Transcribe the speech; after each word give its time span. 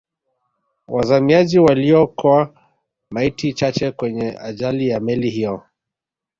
wazamiaji 0.87 1.59
waliokoa 1.59 2.53
maiti 3.11 3.53
chache 3.53 3.91
kwenye 3.91 4.37
ajali 4.39 4.87
ya 4.89 4.99
meli 4.99 5.29
hiyo 5.29 5.63